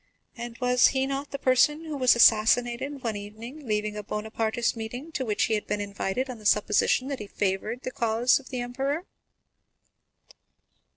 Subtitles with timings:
[0.35, 4.75] And was he not the person who was assassinated one evening on leaving a Bonapartist
[4.75, 8.39] meeting to which he had been invited on the supposition that he favored the cause
[8.39, 9.05] of the emperor?"